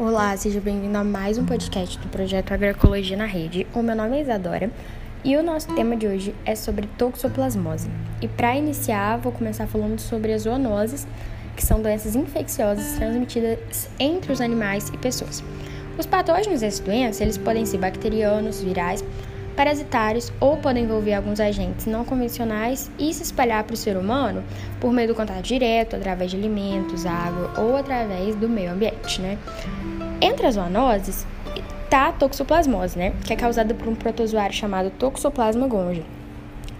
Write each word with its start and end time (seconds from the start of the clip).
Olá, 0.00 0.36
seja 0.36 0.60
bem-vindo 0.60 0.96
a 0.96 1.02
mais 1.02 1.38
um 1.38 1.44
podcast 1.44 1.98
do 1.98 2.06
projeto 2.06 2.52
Agroecologia 2.52 3.16
na 3.16 3.24
Rede. 3.24 3.66
O 3.74 3.82
meu 3.82 3.96
nome 3.96 4.16
é 4.16 4.20
Isadora 4.20 4.70
e 5.24 5.36
o 5.36 5.42
nosso 5.42 5.74
tema 5.74 5.96
de 5.96 6.06
hoje 6.06 6.32
é 6.46 6.54
sobre 6.54 6.86
toxoplasmose. 6.96 7.90
E 8.22 8.28
para 8.28 8.54
iniciar, 8.54 9.16
vou 9.16 9.32
começar 9.32 9.66
falando 9.66 9.98
sobre 9.98 10.32
as 10.32 10.42
zoonoses, 10.42 11.04
que 11.56 11.66
são 11.66 11.82
doenças 11.82 12.14
infecciosas 12.14 12.92
transmitidas 12.92 13.90
entre 13.98 14.30
os 14.30 14.40
animais 14.40 14.88
e 14.90 14.96
pessoas. 14.96 15.42
Os 15.98 16.06
patógenos 16.06 16.60
dessas 16.60 16.78
doenças, 16.78 17.20
eles 17.20 17.36
podem 17.36 17.66
ser 17.66 17.78
bacterianos, 17.78 18.62
virais, 18.62 19.04
parasitários 19.58 20.32
ou 20.38 20.56
podem 20.58 20.84
envolver 20.84 21.14
alguns 21.14 21.40
agentes 21.40 21.86
não 21.86 22.04
convencionais 22.04 22.88
e 22.96 23.12
se 23.12 23.24
espalhar 23.24 23.64
para 23.64 23.74
o 23.74 23.76
ser 23.76 23.96
humano 23.96 24.44
por 24.80 24.92
meio 24.92 25.08
do 25.08 25.16
contato 25.16 25.42
direto, 25.42 25.96
através 25.96 26.30
de 26.30 26.36
alimentos, 26.36 27.04
água 27.04 27.52
ou 27.58 27.76
através 27.76 28.36
do 28.36 28.48
meio 28.48 28.70
ambiente, 28.70 29.20
né? 29.20 29.36
Entre 30.20 30.46
as 30.48 30.56
zoonoses 30.56 31.24
está 31.84 32.08
a 32.08 32.12
toxoplasmose, 32.12 32.98
né? 32.98 33.12
Que 33.24 33.34
é 33.34 33.36
causada 33.36 33.72
por 33.72 33.86
um 33.86 33.94
protozoário 33.94 34.54
chamado 34.54 34.90
Toxoplasma 34.90 35.68
gonja. 35.68 36.02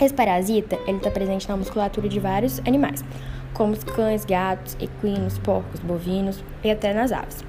Esse 0.00 0.14
parasita, 0.14 0.78
ele 0.86 0.96
está 0.96 1.10
presente 1.10 1.46
na 1.48 1.56
musculatura 1.56 2.08
de 2.08 2.18
vários 2.18 2.60
animais, 2.60 3.04
como 3.52 3.72
os 3.72 3.84
cães, 3.84 4.24
gatos, 4.24 4.76
equinos, 4.80 5.38
porcos, 5.38 5.80
bovinos 5.80 6.42
e 6.64 6.70
até 6.70 6.94
nas 6.94 7.12
aves. 7.12 7.44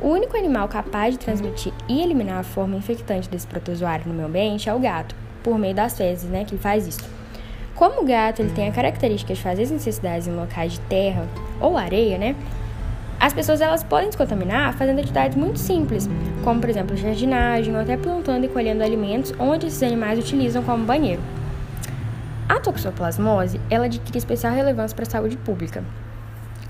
O 0.00 0.08
único 0.08 0.36
animal 0.36 0.68
capaz 0.68 1.14
de 1.14 1.18
transmitir 1.18 1.72
e 1.88 2.00
eliminar 2.00 2.38
a 2.38 2.44
forma 2.44 2.76
infectante 2.76 3.28
desse 3.28 3.46
protozoário 3.46 4.06
no 4.06 4.14
meio 4.14 4.28
ambiente 4.28 4.68
é 4.68 4.74
o 4.74 4.78
gato, 4.78 5.16
por 5.42 5.58
meio 5.58 5.74
das 5.74 5.96
fezes, 5.96 6.28
né, 6.30 6.44
que 6.44 6.54
ele 6.54 6.62
faz 6.62 6.86
isso. 6.86 7.08
Como 7.74 8.02
o 8.02 8.04
gato 8.04 8.40
ele 8.40 8.52
tem 8.52 8.68
a 8.68 8.72
característica 8.72 9.34
de 9.34 9.40
fazer 9.40 9.62
as 9.62 9.70
necessidades 9.70 10.28
em 10.28 10.34
locais 10.34 10.74
de 10.74 10.80
terra 10.80 11.26
ou 11.60 11.76
areia, 11.76 12.18
né, 12.18 12.36
as 13.24 13.32
pessoas 13.32 13.62
elas 13.62 13.82
podem 13.82 14.12
se 14.12 14.18
contaminar 14.18 14.74
fazendo 14.74 14.98
atividades 14.98 15.34
muito 15.34 15.58
simples, 15.58 16.06
como 16.42 16.60
por 16.60 16.68
exemplo 16.68 16.94
jardinagem 16.94 17.74
ou 17.74 17.80
até 17.80 17.96
plantando 17.96 18.44
e 18.44 18.48
colhendo 18.48 18.84
alimentos 18.84 19.32
onde 19.38 19.66
esses 19.66 19.82
animais 19.82 20.18
utilizam 20.18 20.62
como 20.62 20.84
banheiro. 20.84 21.22
A 22.46 22.60
toxoplasmose 22.60 23.58
ela 23.70 23.86
adquire 23.86 24.18
especial 24.18 24.52
relevância 24.52 24.94
para 24.94 25.06
a 25.06 25.10
saúde 25.10 25.38
pública, 25.38 25.82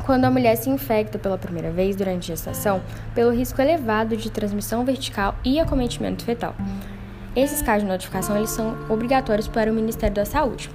quando 0.06 0.26
a 0.26 0.30
mulher 0.30 0.54
se 0.54 0.70
infecta 0.70 1.18
pela 1.18 1.36
primeira 1.36 1.72
vez 1.72 1.96
durante 1.96 2.30
a 2.30 2.36
gestação 2.36 2.80
pelo 3.16 3.32
risco 3.32 3.60
elevado 3.60 4.16
de 4.16 4.30
transmissão 4.30 4.84
vertical 4.84 5.34
e 5.44 5.58
acometimento 5.58 6.24
fetal. 6.24 6.54
Esses 7.34 7.62
casos 7.62 7.82
de 7.82 7.88
notificação 7.88 8.36
eles 8.36 8.50
são 8.50 8.76
obrigatórios 8.88 9.48
para 9.48 9.72
o 9.72 9.74
Ministério 9.74 10.14
da 10.14 10.24
Saúde. 10.24 10.70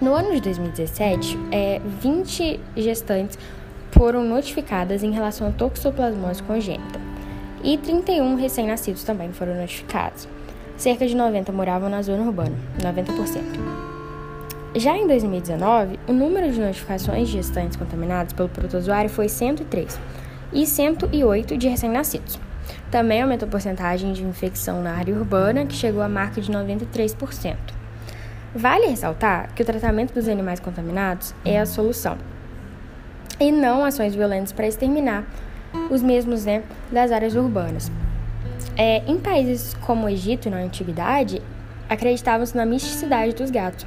No 0.00 0.14
ano 0.14 0.34
de 0.34 0.40
2017, 0.40 1.38
é, 1.52 1.80
20 2.00 2.58
gestantes 2.74 3.38
foram 4.00 4.24
notificadas 4.24 5.02
em 5.02 5.10
relação 5.12 5.48
à 5.48 5.50
toxoplasmose 5.50 6.42
congênita 6.44 6.98
e 7.62 7.76
31 7.76 8.34
recém-nascidos 8.34 9.04
também 9.04 9.30
foram 9.30 9.54
notificados. 9.54 10.26
Cerca 10.78 11.06
de 11.06 11.14
90 11.14 11.52
moravam 11.52 11.90
na 11.90 12.00
zona 12.00 12.22
urbana, 12.22 12.56
90%. 12.78 13.42
Já 14.74 14.96
em 14.96 15.06
2019, 15.06 16.00
o 16.08 16.14
número 16.14 16.50
de 16.50 16.58
notificações 16.58 17.28
de 17.28 17.34
gestantes 17.34 17.76
contaminados 17.76 18.32
pelo 18.32 18.48
protozoário 18.48 19.10
foi 19.10 19.28
103 19.28 20.00
e 20.50 20.66
108 20.66 21.58
de 21.58 21.68
recém-nascidos. 21.68 22.40
Também 22.90 23.20
aumentou 23.20 23.48
a 23.48 23.50
porcentagem 23.50 24.14
de 24.14 24.24
infecção 24.24 24.80
na 24.80 24.94
área 24.94 25.14
urbana, 25.14 25.66
que 25.66 25.74
chegou 25.74 26.00
à 26.00 26.08
marca 26.08 26.40
de 26.40 26.50
93%. 26.50 27.54
Vale 28.54 28.86
ressaltar 28.86 29.52
que 29.54 29.62
o 29.62 29.66
tratamento 29.66 30.14
dos 30.14 30.26
animais 30.26 30.58
contaminados 30.58 31.34
é 31.44 31.60
a 31.60 31.66
solução, 31.66 32.16
e 33.40 33.50
não 33.50 33.84
ações 33.84 34.14
violentas 34.14 34.52
para 34.52 34.66
exterminar 34.66 35.24
os 35.90 36.02
mesmos 36.02 36.44
né, 36.44 36.62
das 36.92 37.10
áreas 37.10 37.34
urbanas. 37.34 37.90
É, 38.76 39.02
em 39.06 39.18
países 39.18 39.74
como 39.80 40.06
o 40.06 40.08
Egito, 40.08 40.50
na 40.50 40.58
antiguidade, 40.58 41.42
acreditavam-se 41.88 42.56
na 42.56 42.64
misticidade 42.64 43.34
dos 43.34 43.50
gatos, 43.50 43.86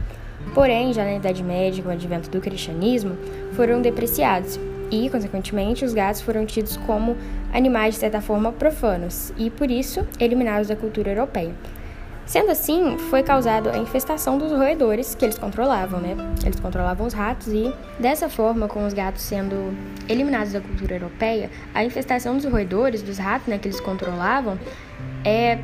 Porém, 0.54 0.94
já 0.94 1.04
na 1.04 1.16
Idade 1.16 1.44
Média, 1.44 1.82
com 1.82 1.90
o 1.90 1.92
advento 1.92 2.30
do 2.30 2.40
cristianismo, 2.40 3.18
foram 3.54 3.82
depreciados 3.82 4.60
e, 4.92 5.10
consequentemente, 5.10 5.84
os 5.84 5.94
gatos 5.94 6.22
foram 6.22 6.46
tidos 6.46 6.78
como 6.78 7.18
animais 7.52 7.96
de 7.96 8.00
certa 8.02 8.22
forma 8.22 8.52
profanos 8.52 9.34
e, 9.36 9.50
por 9.50 9.72
isso, 9.72 10.06
eliminados 10.20 10.68
da 10.68 10.76
cultura 10.76 11.12
europeia. 11.12 11.52
Sendo 12.26 12.52
assim, 12.52 12.98
foi 13.10 13.22
causada 13.22 13.72
a 13.72 13.78
infestação 13.78 14.38
dos 14.38 14.52
roedores 14.52 15.14
que 15.14 15.26
eles 15.26 15.38
controlavam, 15.38 16.00
né? 16.00 16.16
Eles 16.44 16.60
controlavam 16.60 17.06
os 17.06 17.14
ratos 17.14 17.48
e, 17.48 17.74
dessa 18.00 18.30
forma, 18.30 18.68
com 18.68 18.86
os 18.86 18.94
gatos 18.94 19.24
sendo 19.24 19.76
eliminados 20.08 20.54
da 20.54 20.62
cultura 20.62 20.96
europeia, 20.96 21.50
a 21.74 21.84
infestação 21.84 22.36
dos 22.38 22.46
roedores, 22.46 23.02
dos 23.02 23.18
ratos, 23.18 23.48
né, 23.48 23.58
que 23.58 23.68
eles 23.68 23.80
controlavam, 23.80 24.58
é, 25.26 25.60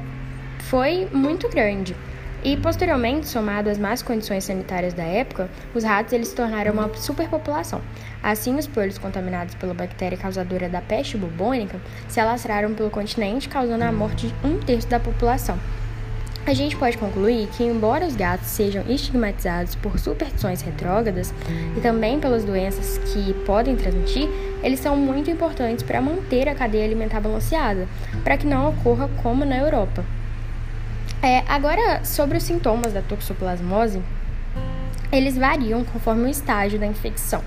foi 0.59 1.08
muito 1.14 1.48
grande. 1.50 1.96
E 2.44 2.56
posteriormente, 2.56 3.28
somado 3.28 3.69
às 3.69 3.78
más 3.78 4.02
condições 4.02 4.46
sanitárias 4.46 4.94
da 4.94 5.03
época, 5.03 5.50
os 5.75 5.84
ratos 5.84 6.14
eles 6.14 6.30
se 6.30 6.36
tornaram 6.36 6.72
uma 6.72 6.94
superpopulação. 6.96 7.81
Assim, 8.24 8.58
os 8.58 8.66
polhos 8.68 8.98
contaminados 8.98 9.56
pela 9.56 9.74
bactéria 9.74 10.18
causadora 10.18 10.69
da 10.69 10.81
peste 10.81 11.18
bubônica 11.18 11.80
se 12.08 12.19
alastraram 12.19 12.74
pelo 12.74 12.90
continente, 12.90 13.50
causando 13.50 13.84
a 13.84 13.92
morte 13.92 14.28
de 14.28 14.48
um 14.48 14.58
terço 14.59 14.88
da 14.88 15.00
população. 15.00 15.58
A 16.45 16.53
gente 16.53 16.75
pode 16.75 16.97
concluir 16.97 17.47
que, 17.55 17.63
embora 17.63 18.05
os 18.05 18.16
gatos 18.16 18.47
sejam 18.47 18.83
estigmatizados 18.88 19.75
por 19.75 20.00
superstições 20.00 20.61
retrógradas 20.61 21.33
e 21.77 21.81
também 21.81 22.19
pelas 22.19 22.44
doenças 22.44 22.97
que 22.97 23.33
podem 23.45 23.75
transmitir, 23.75 24.27
eles 24.63 24.79
são 24.79 24.95
muito 24.95 25.29
importantes 25.29 25.83
para 25.83 26.01
manter 26.01 26.47
a 26.47 26.55
cadeia 26.55 26.85
alimentar 26.85 27.19
balanceada, 27.19 27.88
para 28.23 28.38
que 28.38 28.47
não 28.47 28.69
ocorra 28.69 29.09
como 29.22 29.45
na 29.45 29.57
Europa. 29.57 30.03
É, 31.22 31.44
agora, 31.47 32.03
sobre 32.03 32.38
os 32.38 32.44
sintomas 32.44 32.94
da 32.94 33.01
toxoplasmose, 33.01 34.01
eles 35.11 35.38
variam 35.38 35.83
conforme 35.83 36.23
o 36.23 36.29
estágio 36.29 36.79
da 36.79 36.88
infecção. 36.88 37.44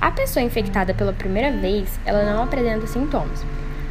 A 0.00 0.10
pessoa 0.10 0.42
infectada 0.42 0.92
pela 0.94 1.12
primeira 1.12 1.52
vez, 1.52 1.88
ela 2.04 2.24
não 2.24 2.42
apresenta 2.42 2.86
sintomas. 2.86 3.44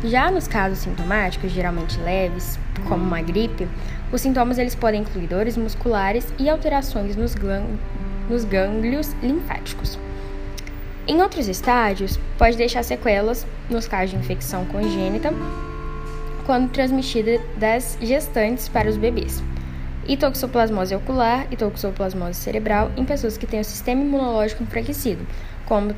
Já 0.04 0.32
nos 0.32 0.48
casos 0.48 0.80
sintomáticos, 0.80 1.52
geralmente 1.52 2.00
leves, 2.00 2.58
como 2.88 3.04
uma 3.04 3.22
gripe, 3.22 3.68
os 4.12 4.20
sintomas 4.20 4.58
eles 4.58 4.74
podem 4.74 5.02
incluir 5.02 5.28
dores 5.28 5.56
musculares 5.56 6.34
e 6.40 6.50
alterações 6.50 7.16
nos, 7.16 7.36
nos 8.28 8.44
gânglios 8.44 9.14
linfáticos. 9.22 10.00
Em 11.08 11.22
outros 11.22 11.48
estágios, 11.48 12.20
pode 12.38 12.58
deixar 12.58 12.84
sequelas 12.84 13.46
nos 13.70 13.88
casos 13.88 14.12
de 14.12 14.18
infecção 14.18 14.66
congênita 14.66 15.32
quando 16.46 16.72
transmitida 16.72 17.40
das 17.58 17.98
gestantes 18.02 18.68
para 18.68 18.90
os 18.90 18.98
bebês. 18.98 19.44
E 20.08 20.18
toxoplasmose 20.18 20.96
ocular 20.96 21.46
e 21.52 21.56
toxoplasmose 21.56 22.40
cerebral 22.40 22.92
em 22.98 23.06
pessoas 23.06 23.38
que 23.38 23.46
têm 23.46 23.60
o 23.60 23.64
sistema 23.64 24.02
imunológico 24.02 24.64
enfraquecido, 24.64 25.26
como, 25.66 25.96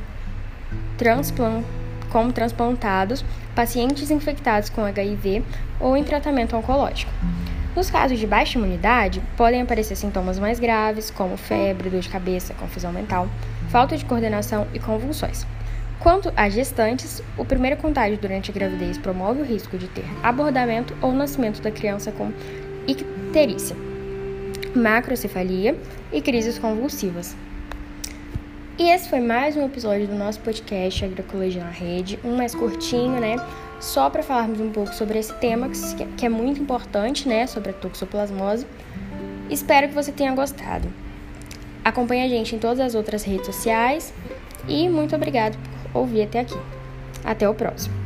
transplant, 0.98 1.64
como 2.14 2.32
transplantados, 2.32 3.24
pacientes 3.56 4.08
infectados 4.08 4.70
com 4.70 4.84
HIV 4.84 5.42
ou 5.80 5.96
em 5.96 6.04
tratamento 6.04 6.56
oncológico. 6.56 7.10
Nos 7.74 7.90
casos 7.90 8.20
de 8.20 8.24
baixa 8.24 8.56
imunidade, 8.56 9.20
podem 9.36 9.60
aparecer 9.60 9.96
sintomas 9.96 10.38
mais 10.38 10.60
graves, 10.60 11.10
como 11.10 11.36
febre, 11.36 11.90
dor 11.90 12.00
de 12.00 12.08
cabeça, 12.08 12.54
confusão 12.54 12.92
mental, 12.92 13.28
falta 13.68 13.96
de 13.96 14.04
coordenação 14.04 14.64
e 14.72 14.78
convulsões. 14.78 15.44
Quanto 15.98 16.32
às 16.36 16.54
gestantes, 16.54 17.20
o 17.36 17.44
primeiro 17.44 17.78
contágio 17.78 18.16
durante 18.16 18.52
a 18.52 18.54
gravidez 18.54 18.96
promove 18.96 19.40
o 19.40 19.44
risco 19.44 19.76
de 19.76 19.88
ter 19.88 20.04
abordamento 20.22 20.96
ou 21.02 21.12
nascimento 21.12 21.60
da 21.60 21.72
criança 21.72 22.12
com 22.12 22.30
icterícia, 22.86 23.74
macrocefalia 24.72 25.76
e 26.12 26.22
crises 26.22 26.60
convulsivas. 26.60 27.34
E 28.76 28.90
esse 28.90 29.08
foi 29.08 29.20
mais 29.20 29.56
um 29.56 29.64
episódio 29.64 30.08
do 30.08 30.16
nosso 30.16 30.40
podcast 30.40 31.04
Agroecologia 31.04 31.62
na 31.62 31.70
Rede, 31.70 32.18
um 32.24 32.36
mais 32.36 32.56
curtinho, 32.56 33.20
né? 33.20 33.36
Só 33.78 34.10
para 34.10 34.20
falarmos 34.20 34.58
um 34.58 34.72
pouco 34.72 34.92
sobre 34.92 35.16
esse 35.16 35.32
tema 35.34 35.70
que 36.16 36.26
é 36.26 36.28
muito 36.28 36.60
importante, 36.60 37.28
né? 37.28 37.46
Sobre 37.46 37.70
a 37.70 37.72
toxoplasmose. 37.72 38.66
Espero 39.48 39.86
que 39.86 39.94
você 39.94 40.10
tenha 40.10 40.34
gostado. 40.34 40.92
Acompanhe 41.84 42.24
a 42.24 42.28
gente 42.28 42.56
em 42.56 42.58
todas 42.58 42.80
as 42.80 42.96
outras 42.96 43.22
redes 43.22 43.46
sociais 43.46 44.12
e 44.66 44.88
muito 44.88 45.14
obrigado 45.14 45.56
por 45.92 46.00
ouvir 46.00 46.22
até 46.22 46.40
aqui. 46.40 46.58
Até 47.24 47.48
o 47.48 47.54
próximo. 47.54 48.03